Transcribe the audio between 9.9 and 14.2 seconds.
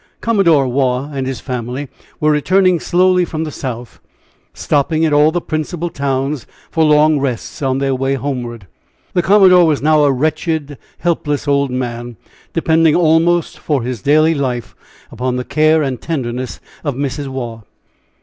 a wretched, helpless old man, depending almost for his